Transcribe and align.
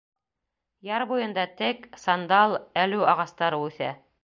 Яр 0.87 1.05
буйында 1.11 1.43
тек, 1.59 1.85
сандал, 2.05 2.57
әлү 2.87 3.07
ағастары 3.15 3.61
үҫә. 3.71 3.95